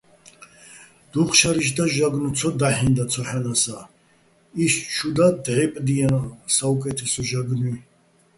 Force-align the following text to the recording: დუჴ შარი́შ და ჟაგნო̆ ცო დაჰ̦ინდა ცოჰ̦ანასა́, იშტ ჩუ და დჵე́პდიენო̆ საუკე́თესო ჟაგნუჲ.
დუჴ 1.11 1.29
შარი́შ 1.39 1.69
და 1.77 1.85
ჟაგნო̆ 1.93 2.31
ცო 2.37 2.49
დაჰ̦ინდა 2.59 3.05
ცოჰ̦ანასა́, 3.11 3.83
იშტ 4.63 4.77
ჩუ 4.93 5.09
და 5.15 5.27
დჵე́პდიენო̆ 5.43 6.33
საუკე́თესო 6.55 7.21
ჟაგნუჲ. 7.29 7.73